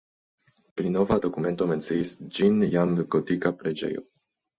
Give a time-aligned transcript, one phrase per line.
[0.77, 4.03] Pli nova dokumento menciis ĝin jam gotika preĝejo.